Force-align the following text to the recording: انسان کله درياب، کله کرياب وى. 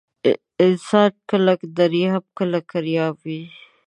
انسان 0.65 1.11
کله 1.29 1.53
درياب، 1.77 2.23
کله 2.37 2.59
کرياب 2.71 3.15
وى. 3.25 3.41